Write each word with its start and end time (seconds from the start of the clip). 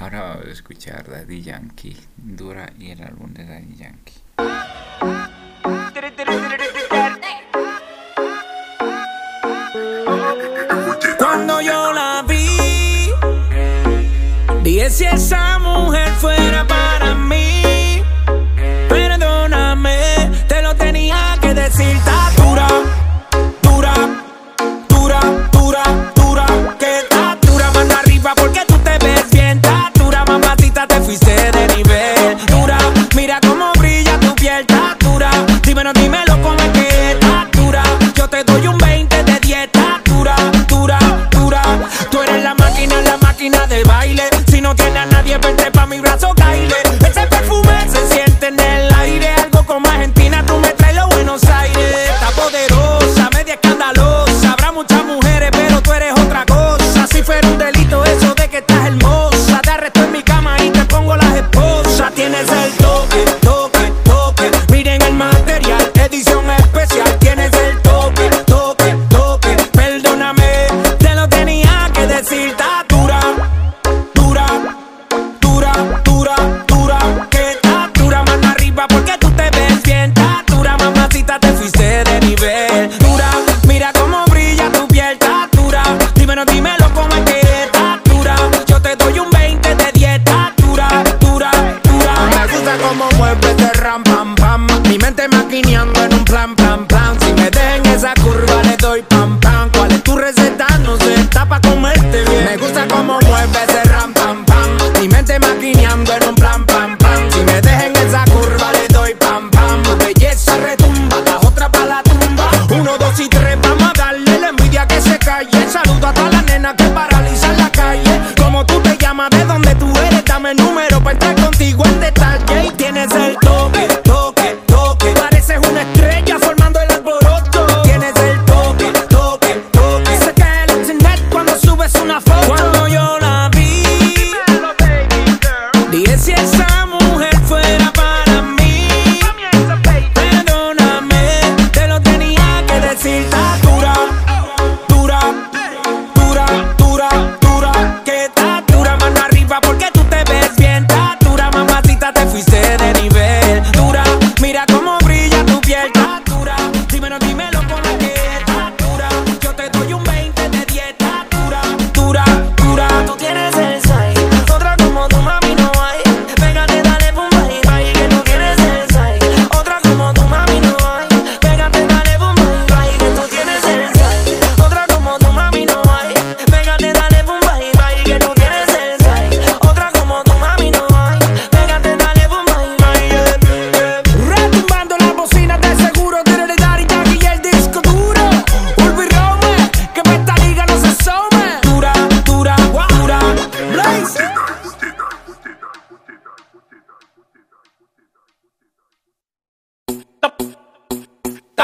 Ahora 0.00 0.22
vamos 0.22 0.46
a 0.46 0.50
escuchar 0.50 1.10
Daddy 1.10 1.42
Yankee, 1.42 1.96
Dura 2.16 2.72
y 2.78 2.92
el 2.92 3.02
álbum 3.02 3.34
de 3.34 3.44
Daddy 3.44 3.74
Yankee. 3.74 4.12
Cuando 11.18 11.60
yo 11.60 11.92
la 11.92 12.24
vi, 12.28 13.10
dije 14.62 14.88
si 14.90 15.04
esa 15.04 15.58
mujer 15.58 16.12
fuera 16.20 16.64
para 16.64 16.87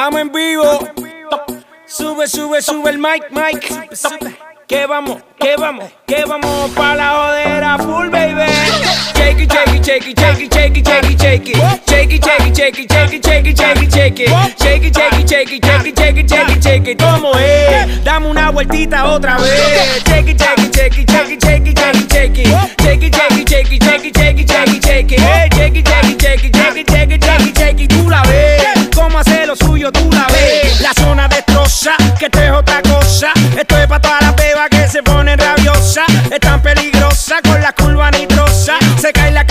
Estamos 0.04 0.20
en 0.20 0.32
vivo. 0.32 0.78
Sube, 1.86 2.28
sube, 2.28 2.60
sube 2.60 2.90
el 2.90 2.98
mic, 2.98 3.24
mic. 3.30 3.64
Que 4.66 4.84
vamos, 4.84 5.22
que 5.38 5.56
vamos, 5.56 5.90
que 6.06 6.26
vamos 6.26 6.70
pa' 6.72 6.94
la 6.94 7.08
jodera 7.08 7.78
full, 7.78 8.10
baby. 8.10 8.42
Shake 9.14 9.40
it, 9.40 9.50
shake 9.50 9.74
it, 9.74 9.82
shake 9.82 10.06
it, 10.06 10.18
shake 10.18 10.40
it, 10.42 10.52
shake 10.52 10.76
it, 10.76 10.86
shake 10.86 11.10
it, 11.10 11.18
shake 11.18 11.48
it. 11.48 11.56
Shake 11.88 12.12
it, 12.12 12.22
shake 12.22 12.46
it, 12.46 12.54
shake 12.54 12.78
it, 12.78 12.92
shake 12.92 13.14
it, 13.14 13.24
shake 13.24 13.46
it, 13.46 13.56
shake 13.56 13.82
it, 13.82 13.92
shake 13.94 14.20
it. 14.20 14.28
Shake 14.60 14.84
it, 14.84 14.94
shake 14.94 15.12
it, 15.14 15.26
shake 15.26 15.52
it, 15.52 15.64
shake 15.64 15.86
it, 15.86 15.96
shake 15.96 16.18
it, 16.18 16.28
shake 16.28 16.48
it, 16.50 16.62
shake 16.62 16.88
it. 16.88 16.98
¿Cómo 16.98 17.32
es? 17.38 18.04
Dame 18.04 18.26
una 18.28 18.50
vueltita 18.50 19.06
otra 19.06 19.38
vez. 19.38 20.04
Shake 20.04 20.28
it, 20.28 20.38
shake 20.38 20.58
it, 20.58 20.74
shake 20.76 20.98
it, 20.98 21.10
shake 21.10 21.30
it, 21.30 21.42
shake 21.42 21.66
it, 21.66 21.78
shake 21.78 21.96
it, 21.96 22.12
shake 22.12 22.38
it. 22.38 22.48
Shake 22.82 23.02
it, 23.02 23.14
shake 23.14 23.38
it, 23.40 23.48
shake 23.48 23.72
it, 23.72 23.82
shake 23.82 24.04
it, 24.04 24.14
shake 24.14 24.38
it, 24.38 24.50
shake 24.50 24.68
it, 24.68 24.84
shake 24.84 25.12
it. 25.12 25.20
Shake 25.54 25.76
it, 25.76 25.88
shake 25.88 26.04
it, 26.04 26.20
shake 26.20 26.44
it, 26.44 26.54
shake 26.54 26.76
it, 26.76 26.90
shake 26.90 27.10
it, 27.10 27.24
shake 27.24 27.46
it, 27.48 27.56
shake 27.56 27.80
it. 27.80 27.88
Tú 27.88 28.10
la 28.10 28.22
ves 28.24 28.83
limpio 29.84 30.06
una 30.06 30.26
vez. 30.28 30.80
La 30.80 30.92
zona 30.94 31.28
destroza, 31.28 31.94
que 32.18 32.26
esto 32.26 32.40
es 32.40 32.50
otra 32.50 32.82
cosa. 32.82 33.32
Esto 33.56 33.76
es 33.78 33.86
para 33.86 34.00
todas 34.00 34.22
las 34.22 34.36
bebas 34.36 34.68
que 34.70 34.88
se 34.88 35.02
ponen 35.02 35.38
rabiosas. 35.38 36.06
Es 36.30 36.40
tan 36.40 36.60
peligrosa 36.62 37.36
con 37.42 37.60
la 37.60 37.72
curva 37.72 38.10
nitrosa. 38.10 38.74
Se 39.00 39.12
cae 39.12 39.32
la 39.32 39.43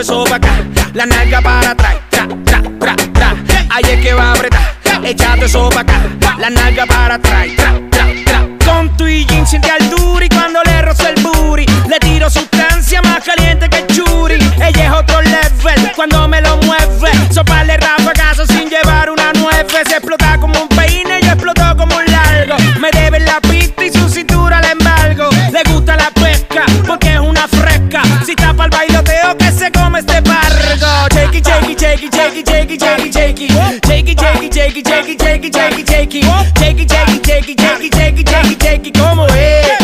moviendo 0.00 0.24
eso 0.24 0.24
pa' 0.24 0.36
acá. 0.36 0.48
La 0.94 1.06
nalga 1.06 1.40
para 1.40 1.70
atrás, 1.70 1.96
tra, 2.10 2.26
tra, 2.44 2.62
tra, 2.78 2.96
tra. 3.12 3.36
Ahí 3.70 3.84
es 3.84 4.00
que 4.00 4.12
va 4.12 4.30
a 4.30 4.32
apretar, 4.32 4.74
echate 5.04 5.44
eso 5.44 5.68
pa' 5.70 5.80
acá. 5.80 6.00
La 6.38 6.50
nalga 6.50 6.86
para 6.86 7.14
atrás, 7.14 7.46
tra, 7.56 7.74
tra, 7.90 8.06
tra. 8.24 8.48
Con 8.64 8.96
tu 8.96 9.06
y 9.06 9.26
jean 9.26 9.46
Take 34.00 34.12
it, 34.12 34.18
take 34.18 34.42
it, 34.42 34.52
take 34.52 34.76
it, 34.78 34.84
take 34.86 35.08
it, 35.10 35.18
take 35.18 35.44
it, 35.44 35.52
take 35.52 35.78
it, 35.78 35.86
take 35.86 36.14
it. 36.14 36.54
Take 36.54 36.80
it, 36.80 36.88
take 36.88 37.08
it, 37.10 37.22
take 37.22 37.48
it, 37.50 37.58
take 37.58 38.18
it, 38.18 38.26
take 38.26 38.50
it, 38.50 38.58
take 38.58 38.86
it, 38.86 38.98
como 38.98 39.26
es. 39.26 39.79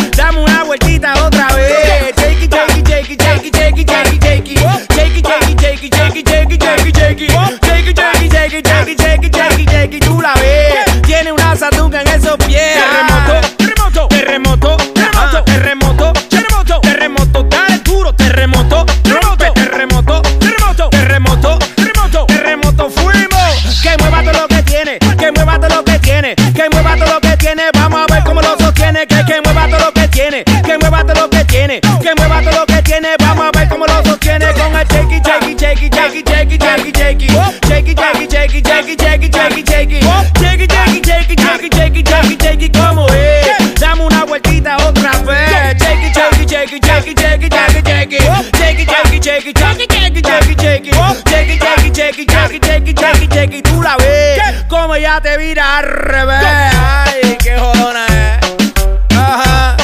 shake, 52.17 52.31
shake, 52.31 52.65
shake, 52.65 52.99
shake, 52.99 53.33
shake 53.33 53.63
tú 53.63 53.83
la 53.83 53.97
ves 53.99 54.65
como 54.69 54.95
ella 54.95 55.21
te 55.21 55.37
vira 55.37 55.79
al 55.79 55.85
revés. 55.85 56.39
Ay, 56.43 57.37
qué 57.43 57.59
jodona 57.59 58.07
es. 58.07 59.17
Ajá. 59.17 59.77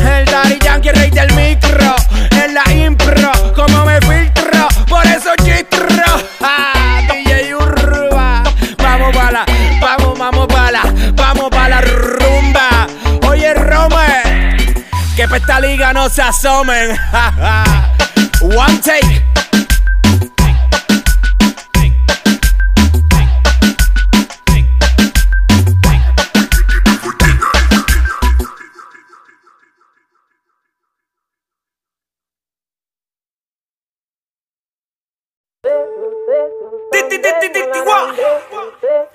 El 0.00 0.24
Daddy 0.24 0.58
Yankee, 0.64 0.90
rey 0.92 1.10
del 1.10 1.32
micro, 1.34 1.94
en 2.30 2.54
la 2.54 2.72
impro, 2.72 3.32
como 3.54 3.84
me 3.84 4.00
filtro, 4.00 4.68
por 4.88 5.06
eso 5.06 5.30
chistro. 5.44 5.86
Ah, 6.40 7.02
DJ 7.12 7.54
Urba, 7.54 8.42
vamos 8.78 9.14
pa' 9.14 9.30
la, 9.30 9.44
vamos, 9.80 10.18
vamos 10.18 10.46
pa' 10.46 10.70
la, 10.70 10.82
vamos 11.12 11.50
pa' 11.50 11.68
la 11.68 11.80
rumba. 11.82 12.86
Oye, 13.28 13.52
Rome, 13.54 14.56
que 15.14 15.28
pa' 15.28 15.36
esta 15.36 15.60
liga 15.60 15.92
no 15.92 16.08
se 16.08 16.22
asomen. 16.22 16.96
One 18.40 18.78
take. 18.78 19.28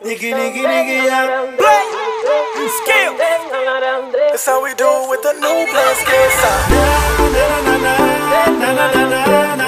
Nigga, 0.03 0.29
nigga, 0.31 0.61
nigga, 0.63 0.95
yeah. 1.05 1.55
Play. 1.57 1.83
That's 4.31 4.45
how 4.45 4.63
we 4.63 4.73
do 4.75 4.87
with 5.09 5.21
the 5.23 5.33
new 5.33 5.65
blast. 5.71 6.07
Na. 9.57 9.62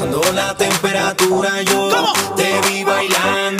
Pasando 0.00 0.22
la 0.32 0.54
temperatura 0.54 1.60
yo 1.60 1.90
te 2.34 2.58
vi 2.70 2.84
bailando. 2.84 3.59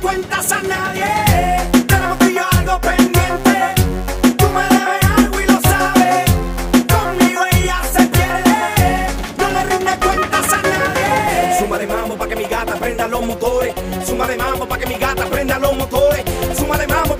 cuentas 0.00 0.52
a 0.52 0.62
nadie. 0.62 1.04
Tenemos 1.86 2.18
tú 2.18 2.26
y 2.26 2.34
yo 2.34 2.42
algo 2.58 2.80
pendiente. 2.80 3.74
Tú 4.36 4.46
me 4.48 4.62
debes 4.62 5.04
algo 5.16 5.40
y 5.40 5.46
lo 5.46 5.60
sabes. 5.60 6.30
Conmigo 6.88 7.42
ella 7.52 7.80
se 7.92 8.02
pierde. 8.06 9.06
No 9.38 9.50
le 9.50 9.64
rindes 9.64 9.96
cuentas 9.96 10.52
a 10.52 10.62
nadie. 10.62 11.58
Suma 11.58 11.78
de 11.78 11.86
mambo 11.86 12.16
para 12.16 12.28
que 12.30 12.36
mi 12.36 12.44
gata 12.44 12.74
prenda 12.74 13.08
los 13.08 13.22
motores. 13.24 13.74
Suma 14.06 14.26
de 14.26 14.36
mambo 14.36 14.66
para 14.66 14.82
que 14.82 14.88
mi 14.88 14.98
gata 14.98 15.26
prenda 15.26 15.58
los 15.58 15.76
motores. 15.76 16.24
Suma 16.56 16.78
de 16.78 16.86
mambo 16.86 17.16